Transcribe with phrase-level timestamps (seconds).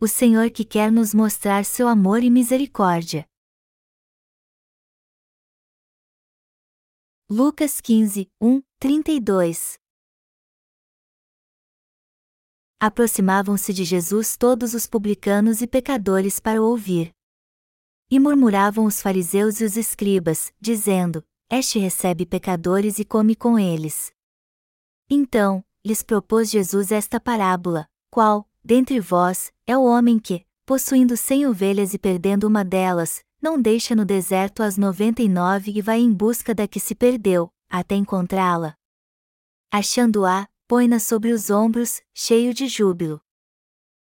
[0.00, 3.28] o Senhor que quer nos mostrar seu amor e misericórdia.
[7.28, 9.76] Lucas 15, 1, 32
[12.80, 17.12] Aproximavam-se de Jesus todos os publicanos e pecadores para o ouvir.
[18.08, 24.12] E murmuravam os fariseus e os escribas, dizendo: Este recebe pecadores e come com eles.
[25.10, 31.46] Então, lhes propôs Jesus esta parábola: Qual, dentre vós, é o homem que, possuindo cem
[31.46, 36.00] ovelhas e perdendo uma delas, não deixa no deserto as noventa e nove e vai
[36.00, 38.74] em busca da que se perdeu, até encontrá-la?
[39.70, 43.20] Achando-a, põe-na sobre os ombros, cheio de júbilo.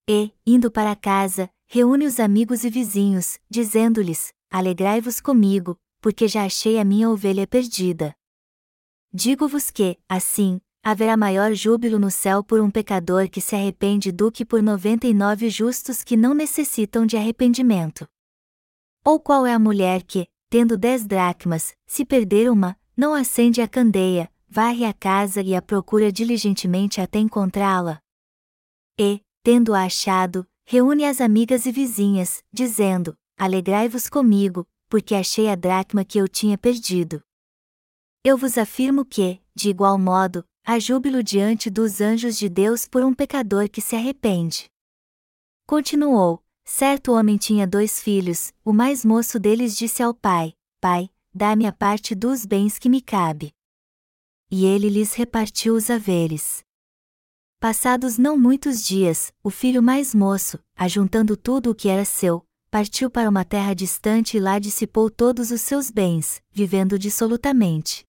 [0.08, 6.78] E, indo para casa, reúne os amigos e vizinhos, dizendo-lhes: Alegrai-vos comigo, porque já achei
[6.78, 8.14] a minha ovelha perdida.
[9.12, 14.30] Digo-vos que, assim, haverá maior júbilo no céu por um pecador que se arrepende do
[14.30, 18.08] que por noventa e nove justos que não necessitam de arrependimento.
[19.04, 23.68] Ou qual é a mulher que, tendo dez dracmas, se perder uma, não acende a
[23.68, 28.00] candeia, varre a casa e a procura diligentemente até encontrá-la?
[28.98, 36.04] E, tendo-a achado, reúne as amigas e vizinhas, dizendo: Alegrai-vos comigo, porque achei a dracma
[36.04, 37.22] que eu tinha perdido.
[38.24, 43.02] Eu vos afirmo que, de igual modo, há júbilo diante dos anjos de Deus por
[43.02, 44.66] um pecador que se arrepende.
[45.66, 51.66] Continuou: Certo homem tinha dois filhos, o mais moço deles disse ao pai: Pai, dá-me
[51.66, 53.54] a parte dos bens que me cabe.
[54.50, 56.62] E ele lhes repartiu os haveres.
[57.58, 63.10] Passados não muitos dias, o filho mais moço, ajuntando tudo o que era seu, partiu
[63.10, 68.07] para uma terra distante e lá dissipou todos os seus bens, vivendo dissolutamente.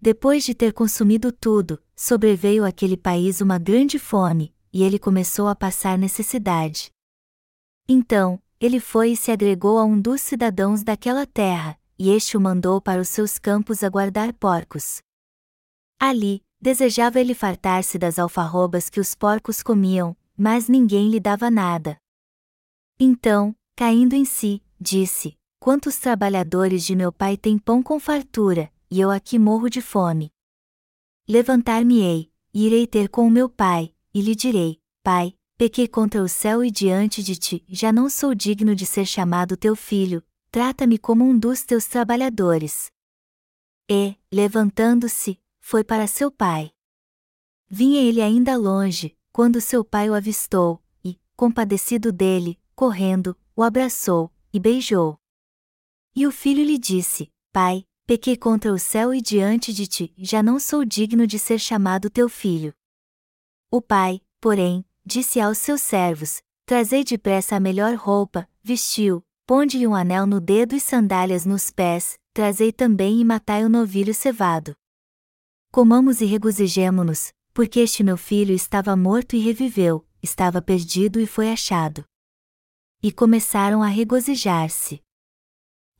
[0.00, 5.56] Depois de ter consumido tudo, sobreveio àquele país uma grande fome, e ele começou a
[5.56, 6.92] passar necessidade.
[7.88, 12.40] Então, ele foi e se agregou a um dos cidadãos daquela terra, e este o
[12.40, 15.00] mandou para os seus campos a guardar porcos.
[15.98, 21.96] Ali, desejava ele fartar-se das alfarrobas que os porcos comiam, mas ninguém lhe dava nada.
[23.00, 29.00] Então, caindo em si, disse: Quantos trabalhadores de meu pai têm pão com fartura, e
[29.00, 30.32] eu aqui morro de fome.
[31.28, 36.28] Levantar-me-ei, e irei ter com o meu pai, e lhe direi: Pai, pequei contra o
[36.28, 40.98] céu e diante de ti, já não sou digno de ser chamado teu filho, trata-me
[40.98, 42.90] como um dos teus trabalhadores.
[43.90, 46.72] E, levantando-se, foi para seu pai.
[47.68, 54.32] Vinha ele ainda longe, quando seu pai o avistou, e, compadecido dele, correndo, o abraçou,
[54.52, 55.18] e beijou.
[56.14, 60.42] E o filho lhe disse: Pai, pequei contra o céu e diante de ti, já
[60.42, 62.72] não sou digno de ser chamado teu filho.
[63.70, 69.94] O pai, porém, disse aos seus servos: Trazei depressa a melhor roupa, vestiu, ponde-lhe um
[69.94, 74.74] anel no dedo e sandálias nos pés, trazei também e matai o novilho cevado.
[75.70, 81.52] Comamos e regozijemo-nos, porque este meu filho estava morto e reviveu, estava perdido e foi
[81.52, 82.06] achado.
[83.02, 85.02] E começaram a regozijar-se.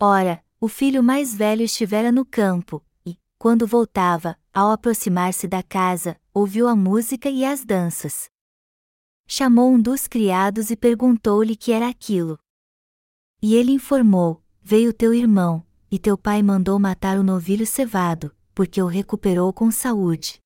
[0.01, 6.21] Ora, o filho mais velho estivera no campo, e, quando voltava, ao aproximar-se da casa,
[6.35, 8.29] ouviu a música e as danças.
[9.27, 12.39] Chamou um dos criados e perguntou-lhe que era aquilo.
[13.41, 18.83] E ele informou: Veio teu irmão, e teu pai mandou matar o novilho cevado, porque
[18.83, 20.41] o recuperou com saúde.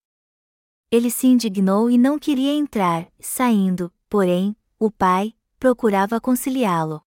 [0.91, 7.01] Ele se indignou e não queria entrar, saindo, porém, o pai, procurava conciliá-lo.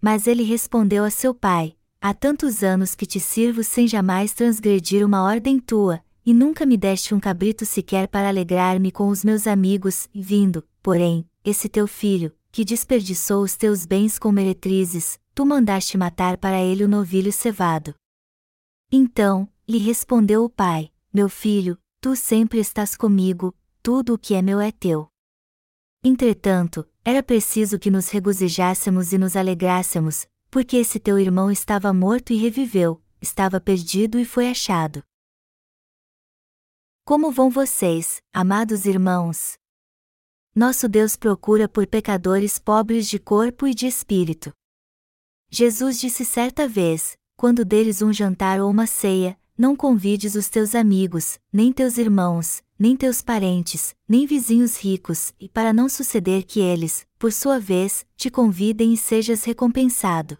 [0.00, 5.06] Mas ele respondeu a seu pai: Há tantos anos que te sirvo sem jamais transgredir
[5.06, 9.46] uma ordem tua, e nunca me deste um cabrito sequer para alegrar-me com os meus
[9.46, 15.96] amigos, vindo, porém, esse teu filho, que desperdiçou os teus bens com meretrizes, tu mandaste
[15.96, 17.94] matar para ele o novilho cevado.
[18.92, 24.42] Então, lhe respondeu o pai: Meu filho, tu sempre estás comigo, tudo o que é
[24.42, 25.08] meu é teu.
[26.04, 32.32] Entretanto, era preciso que nos regozijássemos e nos alegrássemos, porque esse teu irmão estava morto
[32.32, 35.02] e reviveu, estava perdido e foi achado.
[37.04, 39.54] Como vão vocês, amados irmãos?
[40.54, 44.52] Nosso Deus procura por pecadores pobres de corpo e de espírito.
[45.50, 50.76] Jesus disse certa vez: quando deles um jantar ou uma ceia, não convides os teus
[50.76, 56.60] amigos, nem teus irmãos, nem teus parentes, nem vizinhos ricos, e para não suceder que
[56.60, 60.38] eles, por sua vez, te convidem e sejas recompensado.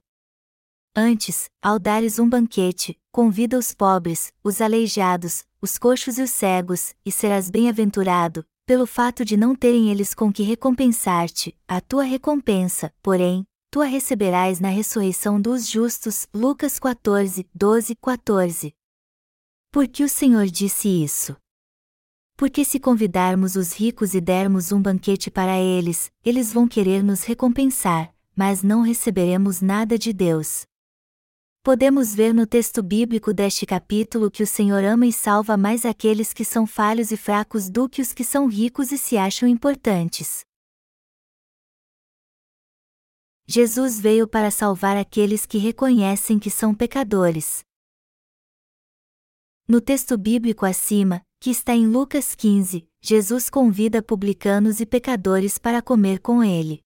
[0.96, 6.94] Antes, ao dares um banquete, convida os pobres, os aleijados, os coxos e os cegos,
[7.04, 12.94] e serás bem-aventurado, pelo fato de não terem eles com que recompensar-te, a tua recompensa,
[13.02, 16.28] porém, tu a receberás na ressurreição dos justos.
[16.32, 18.72] Lucas 14, 12, 14.
[19.72, 21.36] Por que o Senhor disse isso?
[22.36, 27.24] Porque se convidarmos os ricos e dermos um banquete para eles, eles vão querer nos
[27.24, 30.64] recompensar, mas não receberemos nada de Deus.
[31.64, 36.30] Podemos ver no texto bíblico deste capítulo que o Senhor ama e salva mais aqueles
[36.30, 40.44] que são falhos e fracos do que os que são ricos e se acham importantes.
[43.46, 47.64] Jesus veio para salvar aqueles que reconhecem que são pecadores.
[49.66, 55.80] No texto bíblico acima, que está em Lucas 15, Jesus convida publicanos e pecadores para
[55.80, 56.82] comer com ele.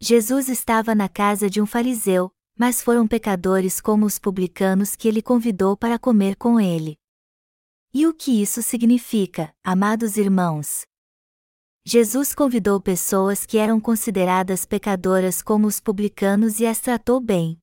[0.00, 5.20] Jesus estava na casa de um fariseu, mas foram pecadores como os publicanos que ele
[5.20, 6.98] convidou para comer com ele.
[7.92, 10.84] E o que isso significa, amados irmãos?
[11.84, 17.58] Jesus convidou pessoas que eram consideradas pecadoras como os publicanos e as tratou bem.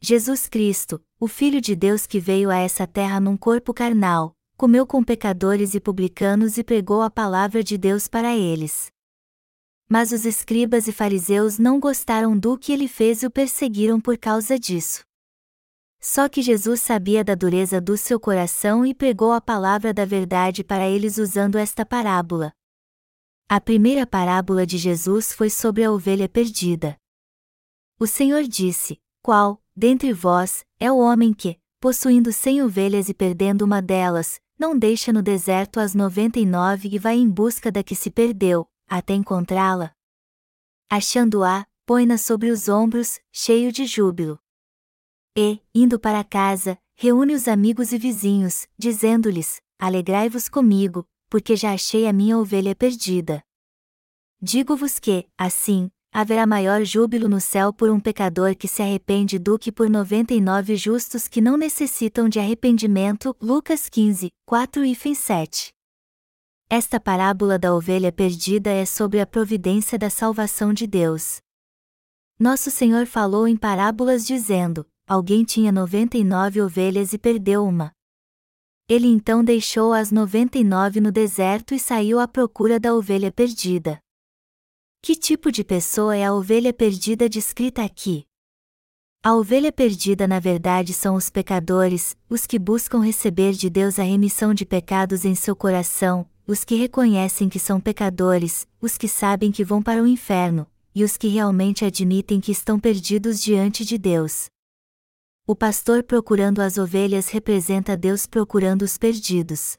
[0.00, 4.86] Jesus Cristo, o Filho de Deus que veio a essa terra num corpo carnal, comeu
[4.86, 8.90] com pecadores e publicanos e pregou a palavra de Deus para eles.
[9.92, 14.16] Mas os escribas e fariseus não gostaram do que ele fez e o perseguiram por
[14.16, 15.02] causa disso.
[16.00, 20.62] Só que Jesus sabia da dureza do seu coração e pregou a palavra da verdade
[20.62, 22.52] para eles usando esta parábola.
[23.48, 26.96] A primeira parábola de Jesus foi sobre a ovelha perdida.
[27.98, 33.62] O Senhor disse: Qual, dentre vós, é o homem que, possuindo cem ovelhas e perdendo
[33.62, 37.82] uma delas, não deixa no deserto as noventa e nove e vai em busca da
[37.82, 39.94] que se perdeu, até encontrá-la.
[40.90, 44.38] Achando-a, põe-na sobre os ombros, cheio de júbilo.
[45.38, 52.08] E, indo para casa, reúne os amigos e vizinhos, dizendo-lhes: Alegrai-vos comigo, porque já achei
[52.08, 53.42] a minha ovelha perdida.
[54.42, 59.58] Digo-vos que, assim, haverá maior júbilo no céu por um pecador que se arrepende do
[59.58, 63.36] que por noventa e nove justos que não necessitam de arrependimento.
[63.40, 65.72] Lucas 15, 4 e 7.
[66.72, 71.40] Esta parábola da ovelha perdida é sobre a providência da salvação de Deus.
[72.38, 77.90] Nosso Senhor falou em parábolas dizendo: Alguém tinha noventa e nove ovelhas e perdeu uma.
[78.88, 83.32] Ele então deixou as noventa e nove no deserto e saiu à procura da ovelha
[83.32, 84.00] perdida.
[85.02, 88.24] Que tipo de pessoa é a ovelha perdida descrita aqui?
[89.24, 94.04] A ovelha perdida na verdade são os pecadores, os que buscam receber de Deus a
[94.04, 99.52] remissão de pecados em seu coração, os que reconhecem que são pecadores, os que sabem
[99.52, 103.96] que vão para o inferno, e os que realmente admitem que estão perdidos diante de
[103.96, 104.48] Deus.
[105.46, 109.78] O pastor procurando as ovelhas representa Deus procurando os perdidos.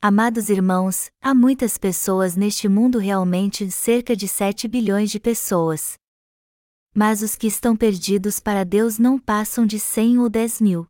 [0.00, 5.98] Amados irmãos, há muitas pessoas neste mundo realmente cerca de 7 bilhões de pessoas.
[6.94, 10.86] Mas os que estão perdidos para Deus não passam de 100 ou 10 mil.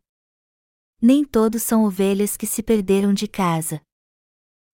[1.01, 3.81] Nem todos são ovelhas que se perderam de casa.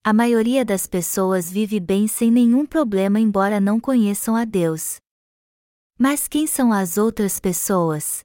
[0.06, 4.98] A maioria das pessoas vive bem sem nenhum problema, embora não conheçam a Deus.
[5.98, 8.20] Mas quem são as outras pessoas?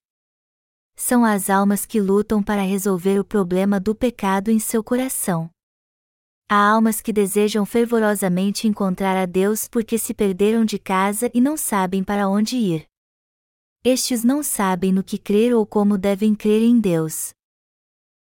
[0.97, 5.49] São as almas que lutam para resolver o problema do pecado em seu coração.
[6.49, 11.57] Há almas que desejam fervorosamente encontrar a Deus porque se perderam de casa e não
[11.57, 12.87] sabem para onde ir.
[13.85, 17.33] Estes não sabem no que crer ou como devem crer em Deus.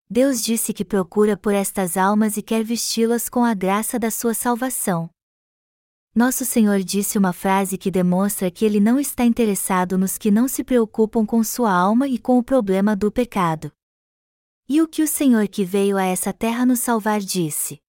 [0.08, 4.34] Deus disse que procura por estas almas e quer vesti-las com a graça da sua
[4.34, 5.10] salvação.
[6.14, 10.46] Nosso Senhor disse uma frase que demonstra que ele não está interessado nos que não
[10.46, 13.72] se preocupam com sua alma e com o problema do pecado.
[14.68, 17.80] E o que o Senhor que veio a essa terra nos salvar disse?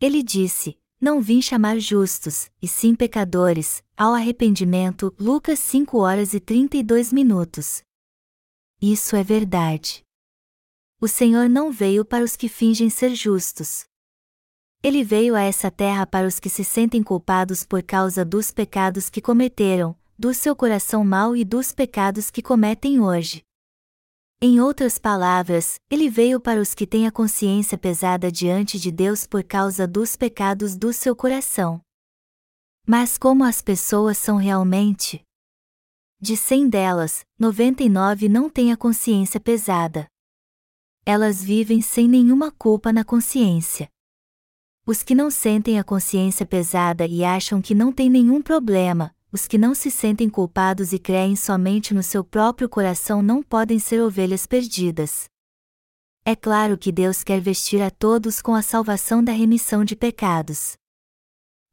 [0.00, 5.14] Ele disse: Não vim chamar justos, e sim pecadores, ao arrependimento.
[5.18, 7.82] Lucas 5 horas e 32 minutos.
[8.80, 10.07] Isso é verdade
[11.00, 13.84] o Senhor não veio para os que fingem ser justos.
[14.82, 19.08] Ele veio a essa terra para os que se sentem culpados por causa dos pecados
[19.08, 23.42] que cometeram, do seu coração mau e dos pecados que cometem hoje.
[24.40, 29.26] Em outras palavras, ele veio para os que têm a consciência pesada diante de Deus
[29.26, 31.80] por causa dos pecados do seu coração.
[32.86, 35.22] Mas como as pessoas são realmente?
[36.20, 40.08] De cem delas, 99 não têm a consciência pesada
[41.08, 43.88] elas vivem sem nenhuma culpa na consciência.
[44.84, 49.46] Os que não sentem a consciência pesada e acham que não tem nenhum problema, os
[49.46, 54.02] que não se sentem culpados e creem somente no seu próprio coração não podem ser
[54.02, 55.30] ovelhas perdidas.
[56.26, 60.76] É claro que Deus quer vestir a todos com a salvação da remissão de pecados.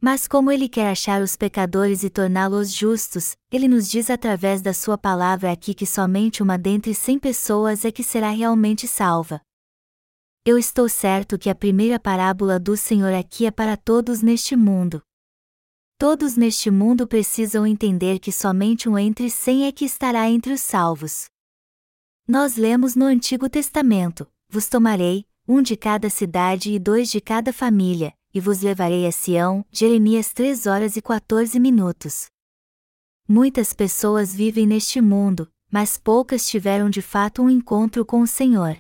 [0.01, 4.73] Mas como Ele quer achar os pecadores e torná-los justos, Ele nos diz através da
[4.73, 9.41] Sua palavra aqui que somente uma dentre cem pessoas é que será realmente salva.
[10.45, 15.01] Eu estou certo que a primeira parábola do Senhor aqui é para todos neste mundo.
[15.97, 20.61] Todos neste mundo precisam entender que somente um entre cem é que estará entre os
[20.61, 21.25] salvos.
[22.27, 27.53] Nós lemos no Antigo Testamento: Vos tomarei, um de cada cidade e dois de cada
[27.53, 29.65] família, e vos levarei a Sião.
[29.71, 32.25] Jeremias 3 horas e 14 minutos.
[33.25, 38.77] Muitas pessoas vivem neste mundo, mas poucas tiveram de fato um encontro com o Senhor.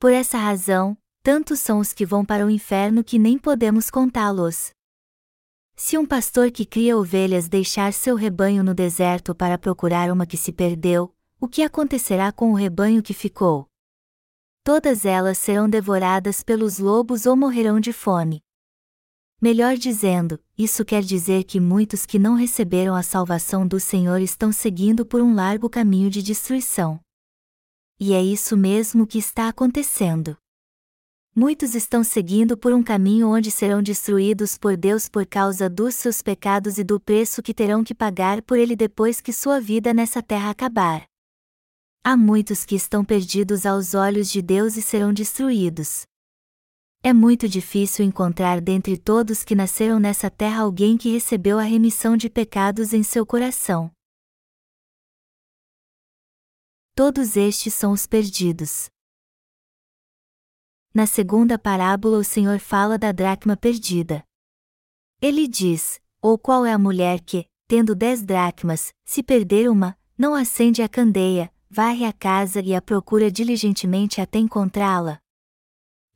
[0.00, 4.70] Por essa razão, tantos são os que vão para o inferno que nem podemos contá-los.
[5.76, 10.38] Se um pastor que cria ovelhas deixar seu rebanho no deserto para procurar uma que
[10.38, 13.68] se perdeu, o que acontecerá com o rebanho que ficou?
[14.64, 18.45] Todas elas serão devoradas pelos lobos ou morrerão de fome.
[19.40, 24.50] Melhor dizendo, isso quer dizer que muitos que não receberam a salvação do Senhor estão
[24.50, 26.98] seguindo por um largo caminho de destruição.
[28.00, 30.38] E é isso mesmo que está acontecendo.
[31.34, 36.22] Muitos estão seguindo por um caminho onde serão destruídos por Deus por causa dos seus
[36.22, 40.22] pecados e do preço que terão que pagar por ele depois que sua vida nessa
[40.22, 41.04] terra acabar.
[42.02, 46.06] Há muitos que estão perdidos aos olhos de Deus e serão destruídos.
[47.08, 52.16] É muito difícil encontrar dentre todos que nasceram nessa terra alguém que recebeu a remissão
[52.16, 53.92] de pecados em seu coração.
[56.96, 58.90] Todos estes são os perdidos.
[60.92, 64.24] Na segunda parábola, o Senhor fala da dracma perdida.
[65.22, 70.34] Ele diz: Ou qual é a mulher que, tendo dez dracmas, se perder uma, não
[70.34, 75.20] acende a candeia, varre a casa e a procura diligentemente até encontrá-la?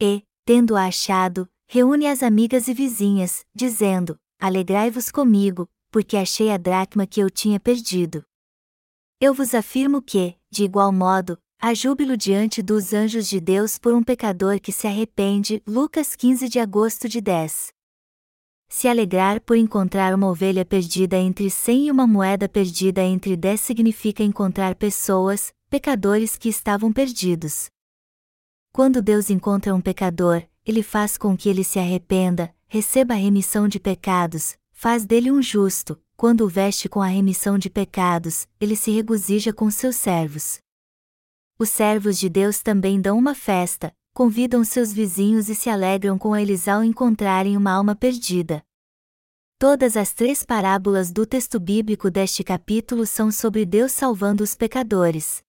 [0.02, 7.06] E, tendo-a achado, reúne as amigas e vizinhas, dizendo: Alegrai-vos comigo, porque achei a dracma
[7.06, 8.24] que eu tinha perdido.
[9.20, 13.94] Eu vos afirmo que, de igual modo, há júbilo diante dos anjos de Deus por
[13.94, 15.62] um pecador que se arrepende.
[15.64, 17.72] Lucas 15 de agosto de 10.
[18.68, 23.60] Se alegrar por encontrar uma ovelha perdida entre cem e uma moeda perdida entre dez
[23.60, 27.70] significa encontrar pessoas, pecadores que estavam perdidos.
[28.72, 33.66] Quando Deus encontra um pecador, ele faz com que ele se arrependa, receba a remissão
[33.66, 38.76] de pecados, faz dele um justo, quando o veste com a remissão de pecados, ele
[38.76, 40.60] se regozija com seus servos.
[41.58, 46.36] Os servos de Deus também dão uma festa, convidam seus vizinhos e se alegram com
[46.36, 48.62] eles ao encontrarem uma alma perdida.
[49.58, 55.42] Todas as três parábolas do texto bíblico deste capítulo são sobre Deus salvando os pecadores.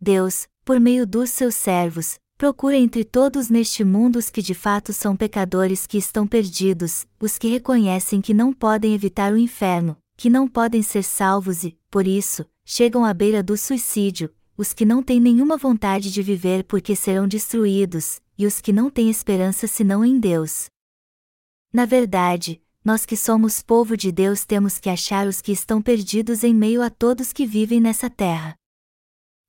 [0.00, 4.92] Deus, por meio dos seus servos, Procura entre todos neste mundo os que de fato
[4.92, 10.30] são pecadores que estão perdidos, os que reconhecem que não podem evitar o inferno, que
[10.30, 15.02] não podem ser salvos e, por isso, chegam à beira do suicídio, os que não
[15.02, 20.04] têm nenhuma vontade de viver porque serão destruídos, e os que não têm esperança senão
[20.04, 20.66] em Deus.
[21.72, 26.44] Na verdade, nós que somos povo de Deus temos que achar os que estão perdidos
[26.44, 28.56] em meio a todos que vivem nessa terra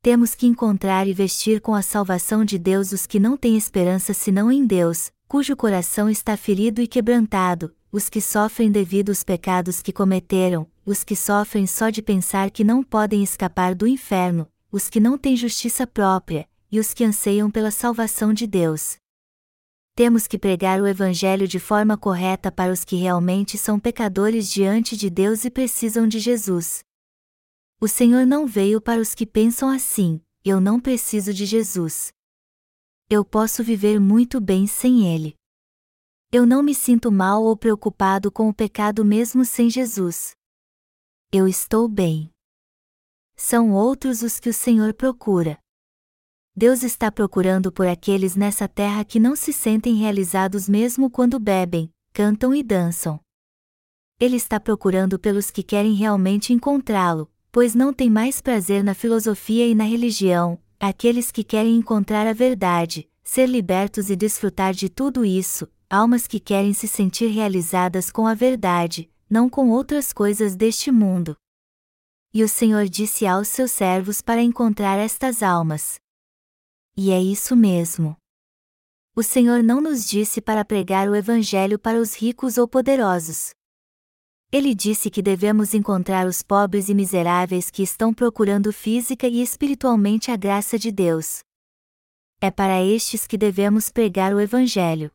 [0.01, 4.13] temos que encontrar e vestir com a salvação de Deus os que não têm esperança
[4.13, 9.81] senão em Deus, cujo coração está ferido e quebrantado, os que sofrem devido aos pecados
[9.81, 14.89] que cometeram, os que sofrem só de pensar que não podem escapar do inferno, os
[14.89, 18.95] que não têm justiça própria, e os que anseiam pela salvação de Deus.
[19.95, 24.97] Temos que pregar o Evangelho de forma correta para os que realmente são pecadores diante
[24.97, 26.79] de Deus e precisam de Jesus.
[27.83, 32.13] O Senhor não veio para os que pensam assim: eu não preciso de Jesus.
[33.09, 35.33] Eu posso viver muito bem sem Ele.
[36.31, 40.35] Eu não me sinto mal ou preocupado com o pecado mesmo sem Jesus.
[41.31, 42.29] Eu estou bem.
[43.35, 45.57] São outros os que o Senhor procura.
[46.55, 51.91] Deus está procurando por aqueles nessa terra que não se sentem realizados mesmo quando bebem,
[52.13, 53.19] cantam e dançam.
[54.19, 59.67] Ele está procurando pelos que querem realmente encontrá-lo, pois não tem mais prazer na filosofia
[59.67, 65.25] e na religião, aqueles que querem encontrar a verdade, ser libertos e desfrutar de tudo
[65.25, 70.91] isso, almas que querem se sentir realizadas com a verdade, não com outras coisas deste
[70.91, 71.35] mundo.
[72.33, 75.99] E o Senhor disse aos seus servos para encontrar estas almas.
[76.95, 78.15] E é isso mesmo.
[79.13, 83.51] O Senhor não nos disse para pregar o Evangelho para os ricos ou poderosos.
[84.53, 90.29] Ele disse que devemos encontrar os pobres e miseráveis que estão procurando física e espiritualmente
[90.29, 91.39] a graça de Deus.
[92.43, 95.11] é para estes que devemos pregar o Evangelho.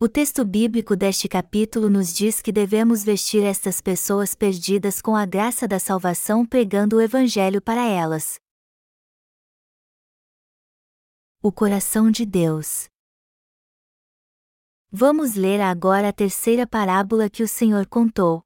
[0.00, 5.26] O texto bíblico deste capítulo nos diz que devemos vestir estas pessoas perdidas com a
[5.26, 8.40] graça da salvação pregando o Evangelho para elas.
[11.42, 12.91] O coração de Deus.
[14.94, 18.42] Vamos ler agora a terceira parábola que o Senhor contou.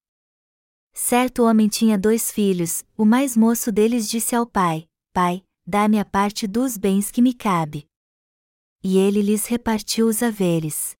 [0.92, 6.04] Certo homem tinha dois filhos, o mais moço deles disse ao pai: Pai, dá-me a
[6.04, 7.88] parte dos bens que me cabe.
[8.80, 10.96] E ele lhes repartiu os haveres.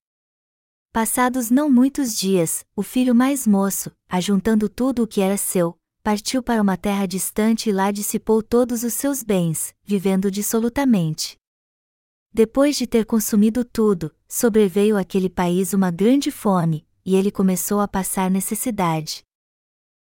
[0.93, 6.43] Passados não muitos dias, o filho mais moço, ajuntando tudo o que era seu, partiu
[6.43, 11.39] para uma terra distante e lá dissipou todos os seus bens, vivendo dissolutamente.
[12.37, 17.89] Depois de ter consumido tudo, sobreveio àquele país uma grande fome, e ele começou a
[17.89, 19.25] passar necessidade.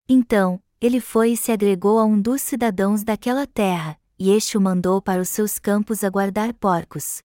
[0.08, 4.60] Então, ele foi e se agregou a um dos cidadãos daquela terra, e este o
[4.62, 7.18] mandou para os seus campos a guardar porcos.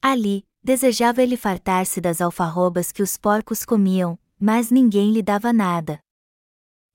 [0.00, 5.98] Ali, desejava ele fartar-se das alfarrobas que os porcos comiam, mas ninguém lhe dava nada.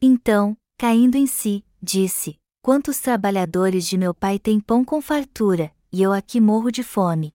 [0.01, 6.01] Então, caindo em si, disse: Quantos trabalhadores de meu pai têm pão com fartura, e
[6.01, 7.33] eu aqui morro de fome.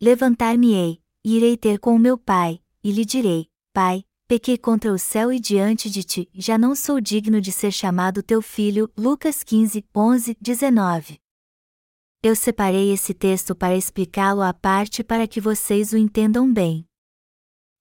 [0.00, 4.98] Levantar-me-ei, e irei ter com o meu pai, e lhe direi: Pai, pequei contra o
[4.98, 8.90] céu e diante de ti, já não sou digno de ser chamado teu filho.
[8.96, 11.20] Lucas 15, 11, 19.
[12.22, 16.86] Eu separei esse texto para explicá-lo à parte para que vocês o entendam bem.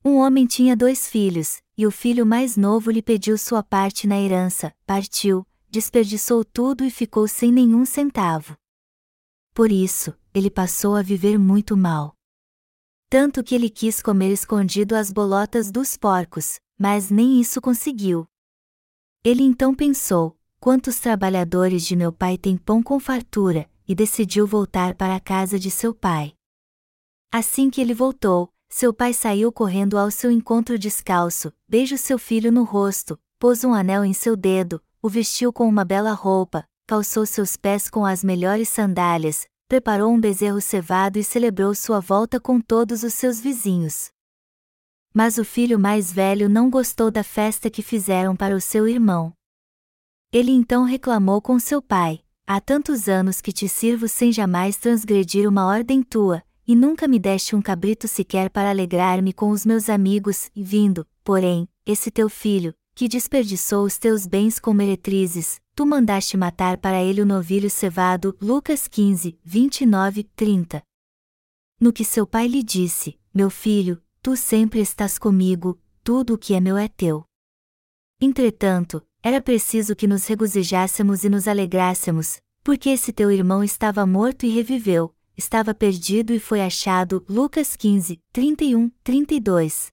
[0.04, 4.20] Um homem tinha dois filhos, e o filho mais novo lhe pediu sua parte na
[4.20, 8.58] herança, partiu, desperdiçou tudo e ficou sem nenhum centavo.
[9.54, 12.16] Por isso, ele passou a viver muito mal
[13.12, 18.26] tanto que ele quis comer escondido as bolotas dos porcos, mas nem isso conseguiu.
[19.22, 24.96] Ele então pensou: quantos trabalhadores de meu pai têm pão com fartura, e decidiu voltar
[24.96, 26.34] para a casa de seu pai.
[27.34, 32.50] Assim que ele voltou, seu pai saiu correndo ao seu encontro descalço, beijou seu filho
[32.50, 37.26] no rosto, pôs um anel em seu dedo, o vestiu com uma bela roupa, calçou
[37.26, 42.60] seus pés com as melhores sandálias, preparou um bezerro cevado e celebrou sua volta com
[42.60, 44.10] todos os seus vizinhos.
[45.14, 49.32] Mas o filho mais velho não gostou da festa que fizeram para o seu irmão.
[50.34, 55.48] Ele então reclamou com seu pai: Há tantos anos que te sirvo sem jamais transgredir
[55.48, 59.90] uma ordem tua, e nunca me deste um cabrito sequer para alegrar-me com os meus
[59.90, 65.88] amigos, e vindo, porém, esse teu filho, que desperdiçou os teus bens com meretrizes, tu
[65.88, 68.38] mandaste matar para ele o novilho cevado.
[68.40, 70.84] Lucas 15, 29, 30.
[71.80, 76.54] No que seu pai lhe disse: Meu filho, tu sempre estás comigo, tudo o que
[76.54, 77.26] é meu é teu.
[78.22, 84.46] Entretanto, era preciso que nos regozijássemos e nos alegrássemos, porque esse teu irmão estava morto
[84.46, 87.26] e reviveu, estava perdido e foi achado.
[87.28, 89.92] Lucas 15, 31, 32.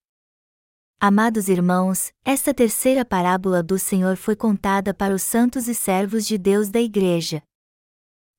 [1.01, 6.37] Amados irmãos, esta terceira parábola do Senhor foi contada para os santos e servos de
[6.37, 7.41] Deus da Igreja.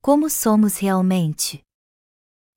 [0.01, 1.63] Como somos realmente?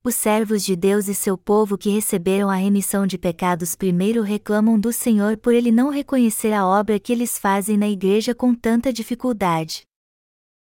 [0.03, 4.77] Os servos de Deus e seu povo que receberam a remissão de pecados primeiro reclamam
[4.77, 8.93] do Senhor por ele não reconhecer a obra que eles fazem na igreja com tanta
[8.93, 9.83] dificuldade.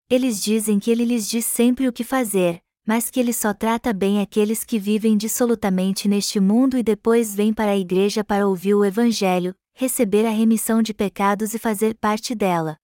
[0.10, 3.93] Eles dizem que ele lhes diz sempre o que fazer, mas que ele só trata
[3.93, 8.73] bem aqueles que vivem dissolutamente neste mundo e depois vêm para a igreja para ouvir
[8.73, 12.78] o Evangelho, receber a remissão de pecados e fazer parte dela.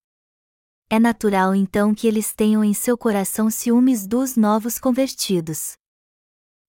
[0.92, 5.74] É natural então que eles tenham em seu coração ciúmes dos novos convertidos.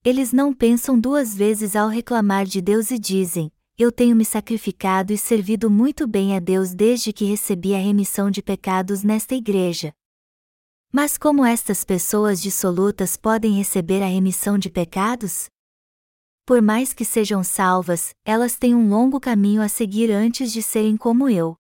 [0.03, 5.13] Eles não pensam duas vezes ao reclamar de Deus e dizem: Eu tenho me sacrificado
[5.13, 9.93] e servido muito bem a Deus desde que recebi a remissão de pecados nesta igreja.
[10.99, 15.45] Mas como estas pessoas dissolutas podem receber a remissão de pecados?
[16.47, 20.97] Por mais que sejam salvas, elas têm um longo caminho a seguir antes de serem
[20.97, 21.55] como eu.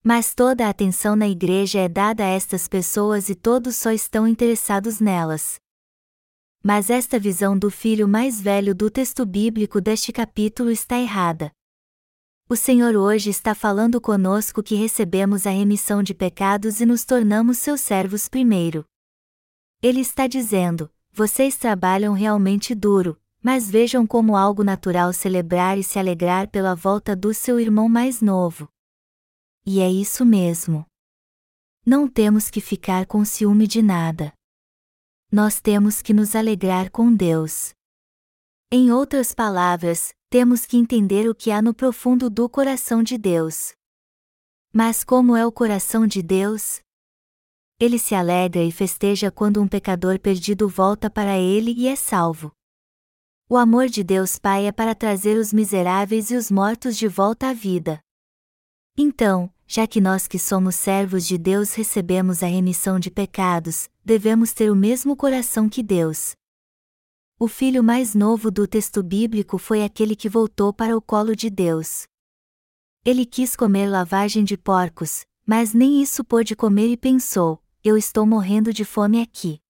[0.00, 4.28] Mas toda a atenção na igreja é dada a estas pessoas e todos só estão
[4.28, 5.56] interessados nelas.
[6.62, 11.50] Mas esta visão do filho mais velho do texto bíblico deste capítulo está errada.
[12.48, 17.58] O Senhor hoje está falando conosco que recebemos a remissão de pecados e nos tornamos
[17.58, 18.84] seus servos primeiro.
[19.82, 25.98] Ele está dizendo: vocês trabalham realmente duro, mas vejam como algo natural celebrar e se
[25.98, 28.68] alegrar pela volta do seu irmão mais novo.
[29.66, 30.86] E é isso mesmo.
[31.84, 34.32] Não temos que ficar com ciúme de nada.
[35.32, 37.75] Nós temos que nos alegrar com Deus.
[38.70, 43.72] Em outras palavras, temos que entender o que há no profundo do coração de Deus.
[44.72, 46.80] Mas como é o coração de Deus?
[47.78, 52.50] Ele se alegra e festeja quando um pecador perdido volta para ele e é salvo.
[53.48, 57.50] O amor de Deus Pai é para trazer os miseráveis e os mortos de volta
[57.50, 58.00] à vida.
[58.98, 64.52] Então, já que nós que somos servos de Deus recebemos a remissão de pecados, devemos
[64.52, 66.34] ter o mesmo coração que Deus.
[67.38, 71.50] O filho mais novo do texto bíblico foi aquele que voltou para o colo de
[71.50, 72.06] Deus.
[73.04, 78.24] Ele quis comer lavagem de porcos, mas nem isso pôde comer e pensou: eu estou
[78.24, 79.60] morrendo de fome aqui.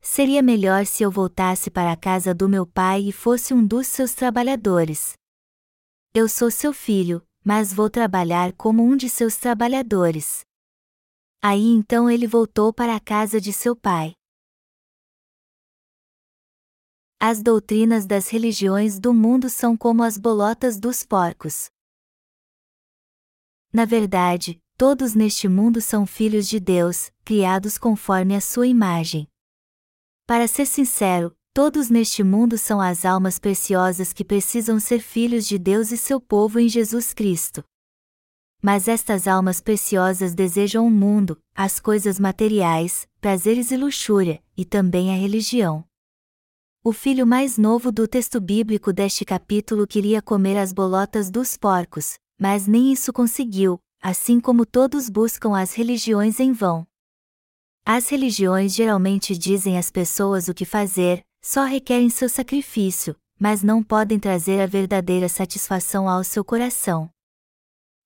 [0.00, 3.86] Seria melhor se eu voltasse para a casa do meu pai e fosse um dos
[3.86, 5.12] seus trabalhadores.
[6.14, 10.46] Eu sou seu filho, mas vou trabalhar como um de seus trabalhadores.
[11.42, 14.14] Aí então ele voltou para a casa de seu pai.
[17.20, 21.68] As doutrinas das religiões do mundo são como as bolotas dos porcos.
[23.70, 29.28] Na verdade, todos neste mundo são filhos de Deus, criados conforme a sua imagem.
[30.26, 35.58] Para ser sincero, Todos neste mundo são as almas preciosas que precisam ser filhos de
[35.58, 37.64] Deus e seu povo em Jesus Cristo.
[38.62, 45.12] Mas estas almas preciosas desejam o mundo, as coisas materiais, prazeres e luxúria, e também
[45.12, 45.84] a religião.
[46.82, 52.14] O filho mais novo do texto bíblico deste capítulo queria comer as bolotas dos porcos,
[52.38, 56.86] mas nem isso conseguiu, assim como todos buscam as religiões em vão.
[57.84, 63.82] As religiões geralmente dizem às pessoas o que fazer, só requerem seu sacrifício, mas não
[63.82, 67.10] podem trazer a verdadeira satisfação ao seu coração.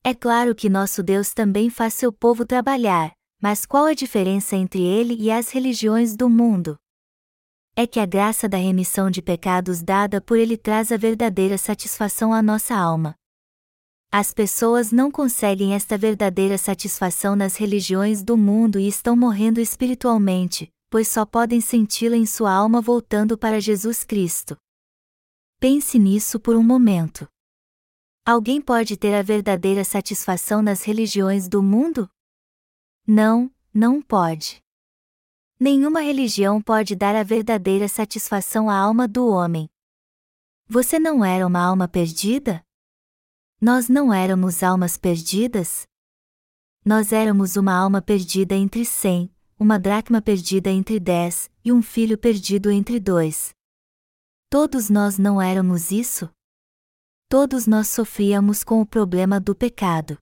[0.02, 4.82] É claro que nosso Deus também faz seu povo trabalhar, mas qual a diferença entre
[4.82, 6.76] ele e as religiões do mundo?
[7.76, 12.32] É que a graça da remissão de pecados dada por ele traz a verdadeira satisfação
[12.32, 13.16] à nossa alma.
[14.12, 20.72] As pessoas não conseguem esta verdadeira satisfação nas religiões do mundo e estão morrendo espiritualmente,
[20.88, 24.56] pois só podem senti-la em sua alma voltando para Jesus Cristo.
[25.58, 27.26] Pense nisso por um momento.
[28.24, 32.08] Alguém pode ter a verdadeira satisfação nas religiões do mundo?
[33.04, 34.63] Não, não pode.
[35.66, 39.66] Nenhuma religião pode dar a verdadeira satisfação à alma do homem.
[40.68, 42.62] Você não era uma alma perdida?
[43.58, 45.86] Nós não éramos almas perdidas?
[46.84, 52.18] Nós éramos uma alma perdida entre cem, uma dracma perdida entre dez, e um filho
[52.18, 53.54] perdido entre dois.
[54.50, 56.28] Todos nós não éramos isso?
[57.26, 60.18] Todos nós sofríamos com o problema do pecado.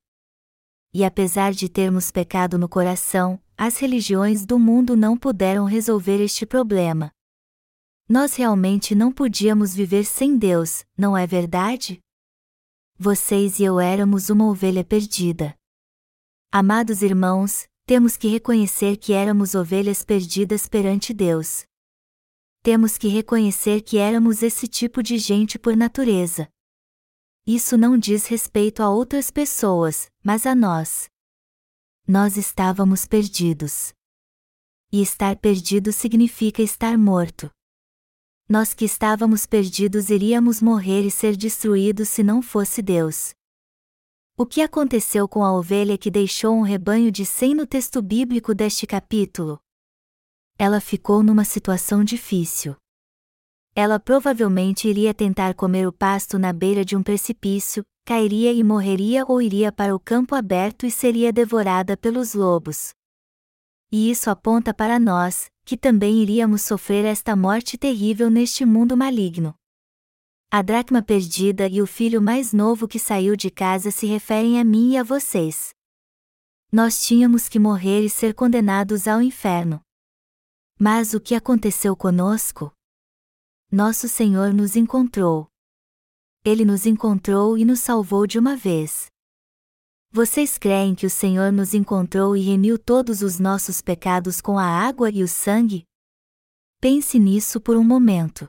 [0.94, 6.44] E apesar de termos pecado no coração, as religiões do mundo não puderam resolver este
[6.44, 7.12] problema.
[8.08, 12.00] Nós realmente não podíamos viver sem Deus, não é verdade?
[12.98, 15.54] Vocês e eu éramos uma ovelha perdida.
[16.50, 21.64] Amados irmãos, temos que reconhecer que éramos ovelhas perdidas perante Deus.
[22.64, 26.48] Temos que reconhecer que éramos esse tipo de gente por natureza.
[27.46, 31.11] Isso não diz respeito a outras pessoas, mas a nós.
[32.06, 33.94] Nós estávamos perdidos.
[34.90, 37.48] E estar perdido significa estar morto.
[38.48, 43.34] Nós que estávamos perdidos iríamos morrer e ser destruídos se não fosse Deus.
[44.36, 48.52] O que aconteceu com a ovelha que deixou um rebanho de cem no texto bíblico
[48.52, 49.60] deste capítulo?
[50.58, 52.74] Ela ficou numa situação difícil.
[53.74, 59.24] Ela provavelmente iria tentar comer o pasto na beira de um precipício, cairia e morreria
[59.26, 62.90] ou iria para o campo aberto e seria devorada pelos lobos.
[63.90, 69.54] E isso aponta para nós, que também iríamos sofrer esta morte terrível neste mundo maligno.
[70.50, 74.64] A dracma perdida e o filho mais novo que saiu de casa se referem a
[74.64, 75.70] mim e a vocês.
[76.70, 79.80] Nós tínhamos que morrer e ser condenados ao inferno.
[80.78, 82.70] Mas o que aconteceu conosco?
[83.74, 85.48] Nosso Senhor nos encontrou.
[86.44, 89.06] Ele nos encontrou e nos salvou de uma vez.
[90.10, 94.66] Vocês creem que o Senhor nos encontrou e remiu todos os nossos pecados com a
[94.66, 95.84] água e o sangue?
[96.82, 98.46] Pense nisso por um momento.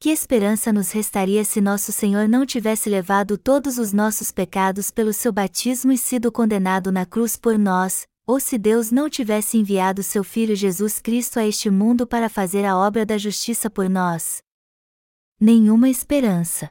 [0.00, 5.12] Que esperança nos restaria se nosso Senhor não tivesse levado todos os nossos pecados pelo
[5.12, 10.02] seu batismo e sido condenado na cruz por nós, ou se Deus não tivesse enviado
[10.02, 14.42] seu Filho Jesus Cristo a este mundo para fazer a obra da justiça por nós?
[15.38, 16.70] Nenhuma esperança.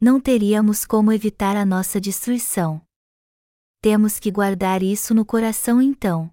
[0.00, 2.80] Não teríamos como evitar a nossa destruição.
[3.82, 6.30] Temos que guardar isso no coração então.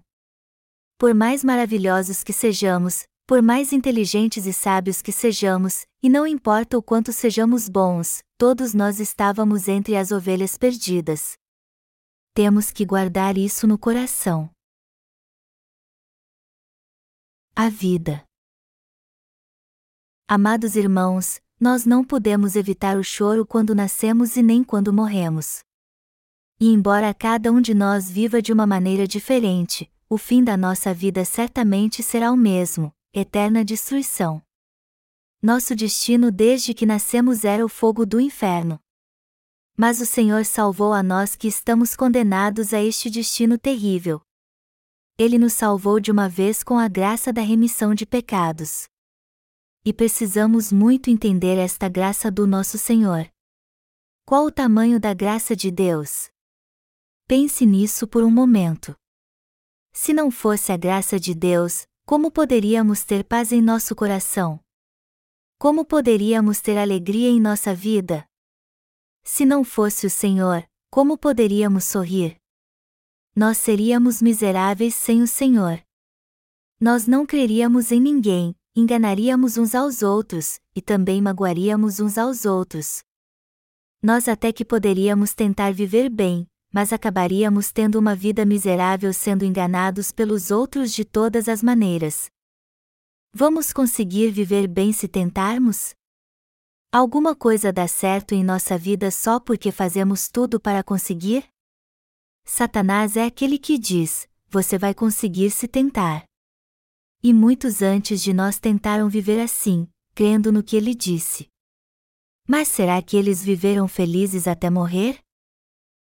[0.98, 6.78] Por mais maravilhosos que sejamos, por mais inteligentes e sábios que sejamos, e não importa
[6.78, 11.36] o quanto sejamos bons, todos nós estávamos entre as ovelhas perdidas.
[12.34, 14.50] Temos que guardar isso no coração.
[17.56, 18.24] a vida.
[20.26, 25.60] Amados irmãos, nós não podemos evitar o choro quando nascemos e nem quando morremos.
[26.58, 30.92] E embora cada um de nós viva de uma maneira diferente, o fim da nossa
[30.92, 34.42] vida certamente será o mesmo eterna destruição.
[35.40, 38.80] Nosso destino desde que nascemos era o fogo do inferno.
[39.76, 44.20] Mas o Senhor salvou a nós que estamos condenados a este destino terrível.
[45.18, 48.88] Ele nos salvou de uma vez com a graça da remissão de pecados.
[49.84, 53.28] E precisamos muito entender esta graça do nosso Senhor.
[54.24, 56.30] Qual o tamanho da graça de Deus?
[57.26, 58.94] Pense nisso por um momento.
[59.92, 64.60] Se não fosse a graça de Deus, como poderíamos ter paz em nosso coração?
[65.58, 68.26] Como poderíamos ter alegria em nossa vida?
[69.26, 72.36] Se não fosse o Senhor, como poderíamos sorrir?
[73.34, 75.82] Nós seríamos miseráveis sem o Senhor.
[76.78, 83.02] Nós não creríamos em ninguém, enganaríamos uns aos outros, e também magoaríamos uns aos outros.
[84.02, 90.12] Nós até que poderíamos tentar viver bem, mas acabaríamos tendo uma vida miserável sendo enganados
[90.12, 92.26] pelos outros de todas as maneiras.
[93.32, 95.94] Vamos conseguir viver bem se tentarmos?
[96.94, 101.44] Alguma coisa dá certo em nossa vida só porque fazemos tudo para conseguir?
[102.44, 106.22] Satanás é aquele que diz: você vai conseguir se tentar.
[107.20, 111.48] E muitos antes de nós tentaram viver assim, crendo no que ele disse.
[112.48, 115.18] Mas será que eles viveram felizes até morrer?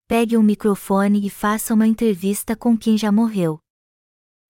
[0.07, 3.59] Pegue um microfone e faça uma entrevista com quem já morreu.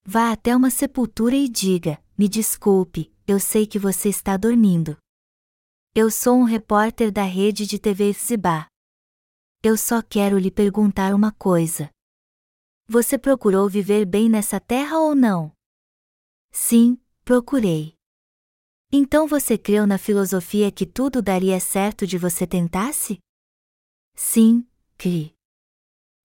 [0.04, 4.98] Vá até uma sepultura e diga: Me desculpe, eu sei que você está dormindo.
[5.96, 8.66] Eu sou um repórter da rede de TV Zibá.
[9.62, 11.88] Eu só quero lhe perguntar uma coisa.
[12.88, 15.52] Você procurou viver bem nessa terra ou não?
[16.50, 17.94] Sim, procurei.
[18.90, 23.20] Então você creu na filosofia que tudo daria certo de você tentasse?
[24.16, 24.66] Sim,
[24.98, 25.32] cri.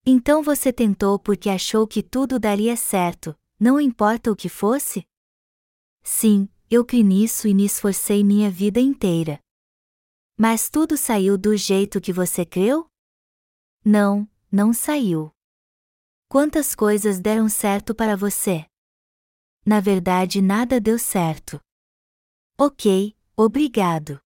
[0.03, 5.05] Então você tentou porque achou que tudo daria certo, não importa o que fosse?
[6.01, 9.39] Sim, eu cri nisso e me esforcei minha vida inteira.
[10.41, 12.89] Mas tudo saiu do jeito que você creu?
[13.84, 15.34] Não, não saiu.
[16.30, 18.65] Quantas coisas deram certo para você?
[19.65, 21.60] Na verdade, nada deu certo.
[22.58, 24.17] Ok, obrigado.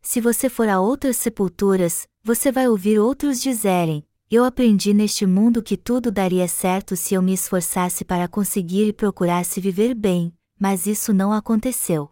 [0.00, 5.64] Se você for a outras sepulturas, você vai ouvir outros dizerem: Eu aprendi neste mundo
[5.64, 10.86] que tudo daria certo se eu me esforçasse para conseguir e procurasse viver bem, mas
[10.86, 12.08] isso não aconteceu.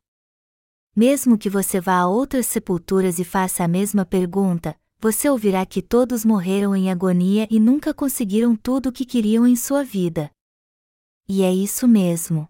[0.96, 5.82] Mesmo que você vá a outras sepulturas e faça a mesma pergunta, você ouvirá que
[5.82, 10.30] todos morreram em agonia e nunca conseguiram tudo o que queriam em sua vida.
[11.28, 12.48] E é isso mesmo.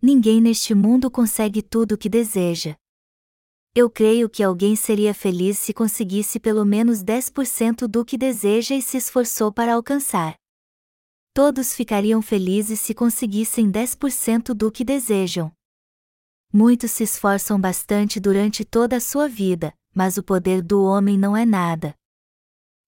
[0.00, 2.76] Ninguém neste mundo consegue tudo o que deseja.
[3.74, 8.82] Eu creio que alguém seria feliz se conseguisse pelo menos 10% do que deseja e
[8.82, 10.36] se esforçou para alcançar.
[11.34, 15.52] Todos ficariam felizes se conseguissem 10% do que desejam.
[16.52, 21.36] Muitos se esforçam bastante durante toda a sua vida, mas o poder do homem não
[21.36, 21.94] é nada.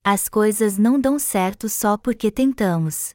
[0.05, 3.15] As coisas não dão certo só porque tentamos.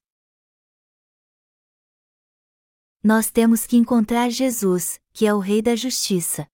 [3.07, 6.45] nós temos que encontrar Jesus, que é o Rei da Justiça.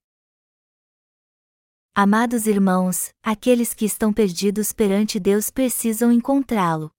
[1.95, 6.91] Amados irmãos, aqueles que estão perdidos perante Deus precisam encontrá-lo.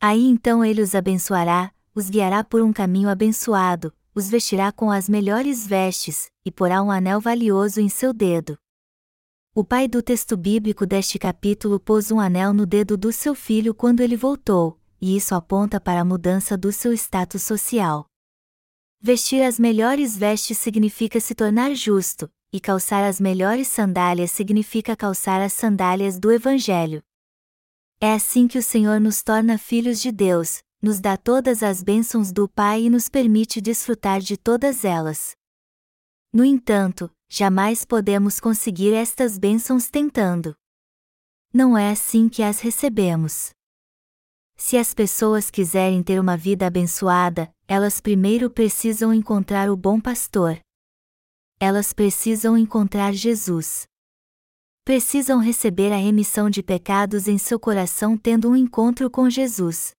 [0.00, 5.10] Aí então ele os abençoará, os guiará por um caminho abençoado, os vestirá com as
[5.10, 8.58] melhores vestes, e porá um anel valioso em seu dedo.
[9.54, 13.74] O pai do texto bíblico deste capítulo pôs um anel no dedo do seu filho
[13.74, 18.06] quando ele voltou, e isso aponta para a mudança do seu status social.
[19.02, 25.42] Vestir as melhores vestes significa se tornar justo, e calçar as melhores sandálias significa calçar
[25.42, 27.02] as sandálias do Evangelho.
[28.00, 32.30] É assim que o Senhor nos torna filhos de Deus, nos dá todas as bênçãos
[32.30, 35.34] do Pai e nos permite desfrutar de todas elas.
[36.32, 40.54] No entanto, jamais podemos conseguir estas bênçãos tentando.
[41.52, 43.50] Não é assim que as recebemos.
[44.56, 50.56] Se as pessoas quiserem ter uma vida abençoada, elas primeiro precisam encontrar o bom pastor.
[51.58, 53.88] Elas precisam encontrar Jesus.
[54.84, 59.95] Precisam receber a remissão de pecados em seu coração tendo um encontro com Jesus.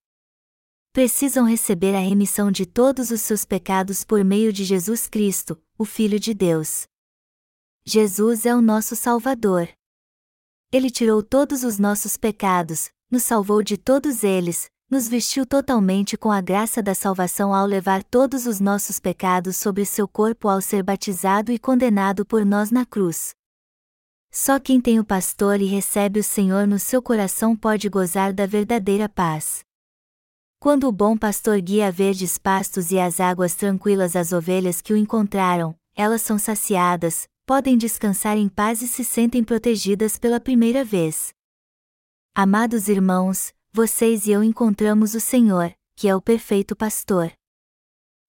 [0.97, 5.85] Precisam receber a remissão de todos os seus pecados por meio de Jesus Cristo, o
[5.85, 6.87] Filho de Deus.
[7.85, 9.69] Jesus é o nosso Salvador.
[10.71, 16.31] Ele tirou todos os nossos pecados, nos salvou de todos eles, nos vestiu totalmente com
[16.31, 20.81] a graça da salvação ao levar todos os nossos pecados sobre seu corpo ao ser
[20.81, 23.35] batizado e condenado por nós na cruz.
[24.31, 28.47] Só quem tem o pastor e recebe o Senhor no seu coração pode gozar da
[28.47, 29.66] verdadeira paz.
[30.59, 34.97] Quando o bom pastor guia verdes pastos e as águas tranquilas as ovelhas que o
[34.97, 41.29] encontraram, elas são saciadas, podem descansar em paz e se sentem protegidas pela primeira vez.
[42.33, 47.31] Amados irmãos, vocês e eu encontramos o Senhor, que é o perfeito pastor.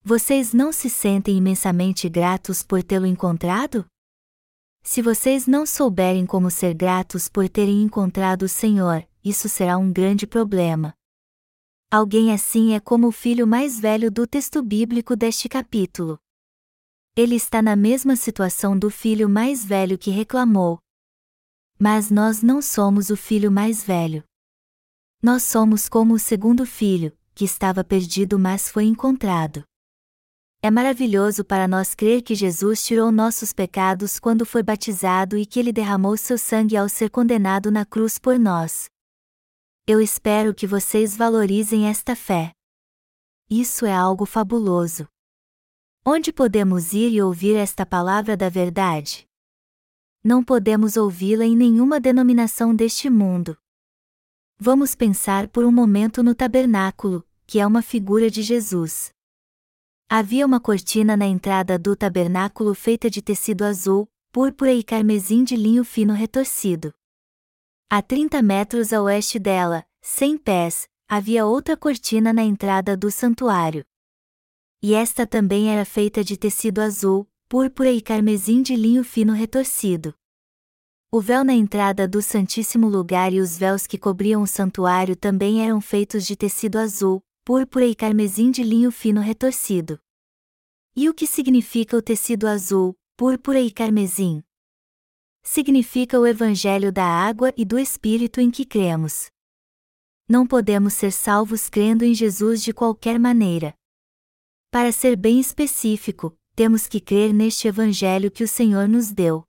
[0.05, 3.87] Vocês não se sentem imensamente gratos por tê-lo encontrado?
[4.83, 9.91] Se vocês não souberem como ser gratos por terem encontrado o Senhor, isso será um
[9.91, 10.98] grande problema.
[11.91, 16.19] Alguém assim é como o filho mais velho do texto bíblico deste capítulo.
[17.17, 20.79] Ele está na mesma situação do filho mais velho que reclamou.
[21.79, 24.23] Mas nós não somos o filho mais velho.
[25.23, 29.65] Nós somos como o segundo filho, que estava perdido mas foi encontrado.
[30.61, 35.59] É maravilhoso para nós crer que Jesus tirou nossos pecados quando foi batizado e que
[35.59, 38.91] ele derramou seu sangue ao ser condenado na cruz por nós.
[39.91, 42.53] Eu espero que vocês valorizem esta fé.
[43.49, 45.09] Isso é algo fabuloso.
[46.05, 49.27] Onde podemos ir e ouvir esta palavra da verdade?
[50.23, 53.57] Não podemos ouvi-la em nenhuma denominação deste mundo.
[54.59, 59.11] Vamos pensar por um momento no tabernáculo, que é uma figura de Jesus.
[60.07, 65.57] Havia uma cortina na entrada do tabernáculo feita de tecido azul, púrpura e carmesim de
[65.57, 66.93] linho fino retorcido.
[67.91, 73.83] A 30 metros a oeste dela, sem pés, havia outra cortina na entrada do santuário.
[74.83, 80.15] E esta também era feita de tecido azul, púrpura e carmesim de linho fino retorcido.
[81.11, 85.65] O véu na entrada do Santíssimo Lugar e os véus que cobriam o santuário também
[85.65, 89.99] eram feitos de tecido azul, púrpura e carmesim de linho fino retorcido.
[90.95, 94.43] E o que significa o tecido azul, púrpura e carmesim?
[95.43, 99.27] Significa o Evangelho da água e do Espírito em que cremos.
[100.29, 103.75] Não podemos ser salvos crendo em Jesus de qualquer maneira.
[104.71, 109.45] Para ser bem específico, temos que crer neste Evangelho que o Senhor nos deu.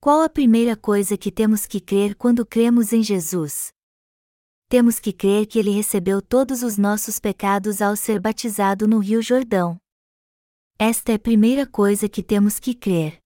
[0.00, 3.72] Qual a primeira coisa que temos que crer quando cremos em Jesus?
[4.68, 9.22] Temos que crer que ele recebeu todos os nossos pecados ao ser batizado no Rio
[9.22, 9.78] Jordão.
[10.78, 13.21] Esta é a primeira coisa que temos que crer.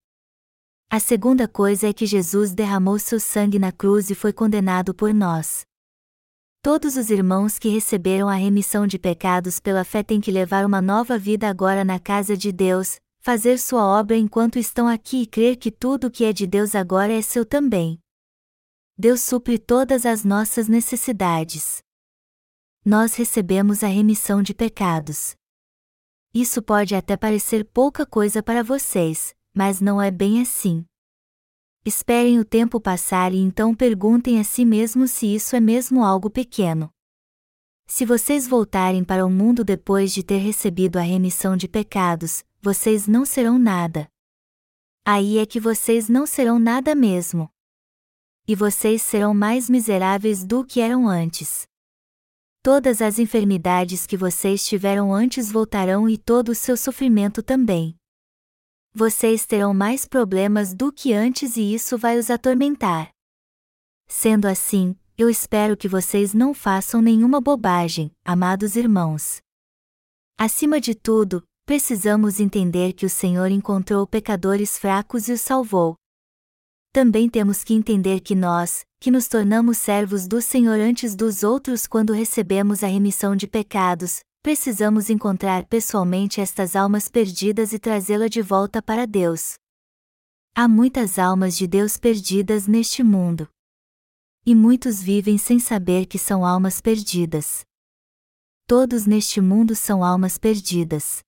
[0.88, 5.12] A segunda coisa é que Jesus derramou seu sangue na cruz e foi condenado por
[5.12, 5.66] nós.
[6.62, 10.80] Todos os irmãos que receberam a remissão de pecados pela fé têm que levar uma
[10.80, 15.56] nova vida agora na casa de Deus, fazer sua obra enquanto estão aqui e crer
[15.56, 17.98] que tudo o que é de Deus agora é seu também.
[18.96, 21.82] Deus supre todas as nossas necessidades.
[22.84, 25.34] Nós recebemos a remissão de pecados.
[26.32, 30.84] Isso pode até parecer pouca coisa para vocês, mas não é bem assim.
[31.82, 36.28] Esperem o tempo passar e então perguntem a si mesmos se isso é mesmo algo
[36.28, 36.90] pequeno.
[37.86, 43.06] Se vocês voltarem para o mundo depois de ter recebido a remissão de pecados, vocês
[43.06, 44.06] não serão nada.
[45.06, 47.48] Aí é que vocês não serão nada mesmo.
[48.46, 51.66] E vocês serão mais miseráveis do que eram antes.
[52.62, 57.96] Todas as enfermidades que vocês tiveram antes voltarão e todo o seu sofrimento também.
[58.98, 63.10] Vocês terão mais problemas do que antes e isso vai os atormentar.
[64.08, 69.36] Sendo assim, eu espero que vocês não façam nenhuma bobagem, amados irmãos.
[70.38, 75.94] Acima de tudo, precisamos entender que o Senhor encontrou pecadores fracos e os salvou.
[76.90, 81.86] Também temos que entender que nós, que nos tornamos servos do Senhor antes dos outros
[81.86, 88.40] quando recebemos a remissão de pecados, precisamos encontrar pessoalmente estas almas perdidas e trazê-la de
[88.40, 89.54] volta para Deus.
[90.54, 93.48] Há muitas almas de Deus perdidas neste mundo.
[94.46, 97.64] E muitos vivem sem saber que são almas perdidas.
[98.68, 101.24] Todos neste mundo são almas perdidas.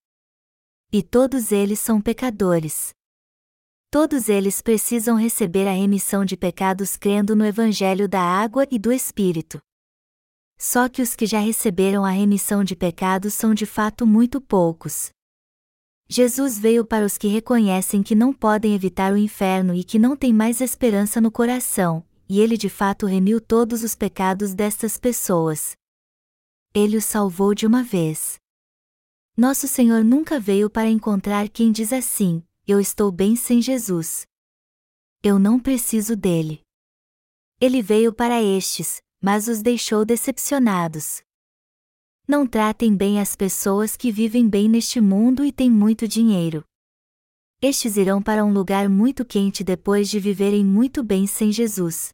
[0.92, 2.90] E todos eles são pecadores.
[3.90, 8.92] Todos eles precisam receber a remissão de pecados crendo no Evangelho da água e do
[8.92, 9.58] Espírito.
[10.59, 15.11] Só que os que já receberam a remissão de pecados são de fato muito poucos.
[16.09, 20.17] Jesus veio para os que reconhecem que não podem evitar o inferno e que não
[20.17, 25.77] têm mais esperança no coração, e ele de fato remiu todos os pecados destas pessoas.
[26.75, 28.38] Ele os salvou de uma vez.
[29.37, 34.27] Nosso Senhor nunca veio para encontrar quem diz assim: Eu estou bem sem Jesus.
[35.23, 36.63] Eu não preciso dele.
[37.61, 41.23] Ele veio para estes, mas os deixou decepcionados.
[42.27, 46.62] Não tratem bem as pessoas que vivem bem neste mundo e têm muito dinheiro.
[47.60, 52.10] Estes irão para um lugar muito quente depois de viverem muito bem sem Jesus.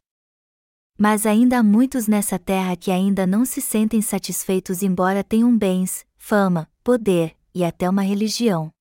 [0.97, 6.05] Mas ainda há muitos nessa terra que ainda não se sentem satisfeitos, embora tenham bens,
[6.15, 8.71] fama, poder e até uma religião.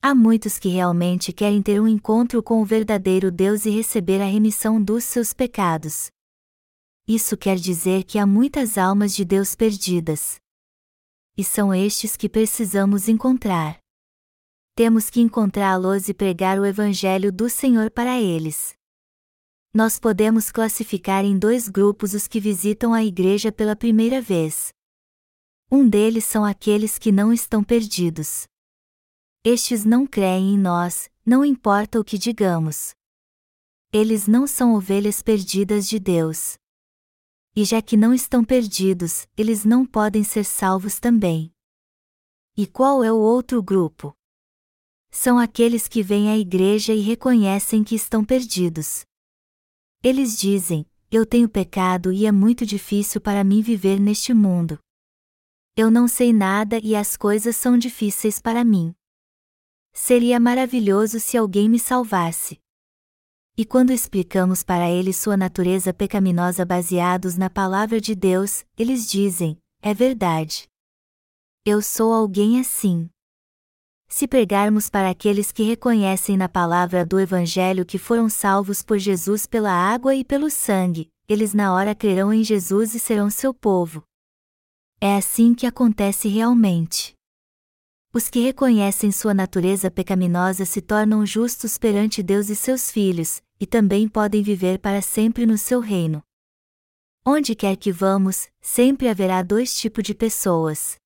[0.00, 4.26] Há muitos que realmente querem ter um encontro com o verdadeiro Deus e receber a
[4.26, 6.08] remissão dos seus pecados.
[7.08, 10.40] Isso quer dizer que há muitas almas de Deus perdidas.
[11.36, 13.78] E são estes que precisamos encontrar.
[14.74, 18.74] Temos que encontrá-los e pregar o Evangelho do Senhor para eles.
[19.72, 24.72] Nós podemos classificar em dois grupos os que visitam a igreja pela primeira vez.
[25.70, 28.48] Um deles são aqueles que não estão perdidos.
[29.44, 32.94] Estes não creem em nós, não importa o que digamos.
[33.92, 36.58] Eles não são ovelhas perdidas de Deus.
[37.58, 41.50] E já que não estão perdidos, eles não podem ser salvos também.
[42.54, 44.14] E qual é o outro grupo?
[45.10, 49.06] São aqueles que vêm à igreja e reconhecem que estão perdidos.
[50.02, 54.78] Eles dizem: Eu tenho pecado e é muito difícil para mim viver neste mundo.
[55.74, 58.94] Eu não sei nada e as coisas são difíceis para mim.
[59.94, 62.60] Seria maravilhoso se alguém me salvasse.
[63.58, 69.56] E quando explicamos para eles sua natureza pecaminosa baseados na palavra de Deus, eles dizem:
[69.80, 70.68] é verdade.
[71.64, 73.08] Eu sou alguém assim.
[74.08, 79.46] Se pregarmos para aqueles que reconhecem na palavra do Evangelho que foram salvos por Jesus
[79.46, 84.02] pela água e pelo sangue, eles na hora crerão em Jesus e serão seu povo.
[85.00, 87.15] É assim que acontece realmente.
[88.16, 93.66] Os que reconhecem sua natureza pecaminosa se tornam justos perante Deus e seus filhos, e
[93.66, 96.22] também podem viver para sempre no seu reino.
[97.26, 100.96] Onde quer que vamos, sempre haverá dois tipos de pessoas: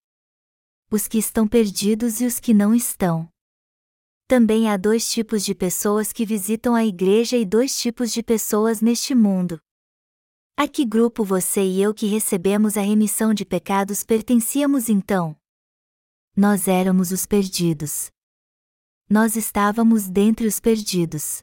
[0.88, 3.28] os que estão perdidos e os que não estão.
[4.28, 8.80] Também há dois tipos de pessoas que visitam a igreja e dois tipos de pessoas
[8.80, 9.60] neste mundo.
[10.56, 15.39] A que grupo você e eu que recebemos a remissão de pecados pertencíamos então?
[16.42, 18.10] Nós éramos os perdidos.
[19.10, 21.42] Nós estávamos dentre os perdidos.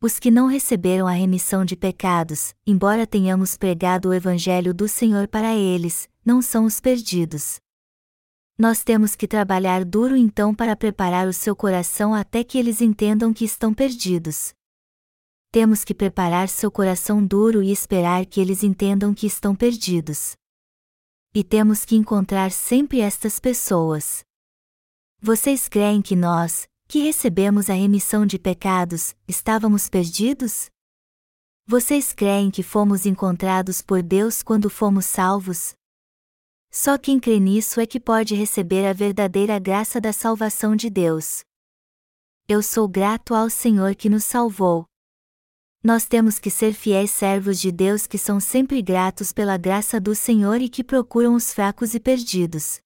[0.00, 5.28] Os que não receberam a remissão de pecados, embora tenhamos pregado o Evangelho do Senhor
[5.28, 7.60] para eles, não são os perdidos.
[8.58, 13.34] Nós temos que trabalhar duro então para preparar o seu coração até que eles entendam
[13.34, 14.54] que estão perdidos.
[15.52, 20.39] Temos que preparar seu coração duro e esperar que eles entendam que estão perdidos.
[21.32, 24.24] E temos que encontrar sempre estas pessoas.
[25.20, 30.68] Vocês creem que nós, que recebemos a remissão de pecados, estávamos perdidos?
[31.64, 35.72] Vocês creem que fomos encontrados por Deus quando fomos salvos?
[36.68, 41.44] Só quem crê nisso é que pode receber a verdadeira graça da salvação de Deus.
[42.48, 44.84] Eu sou grato ao Senhor que nos salvou,
[45.82, 50.14] nós temos que ser fiéis servos de Deus que são sempre gratos pela graça do
[50.14, 52.82] Senhor e que procuram os fracos e perdidos.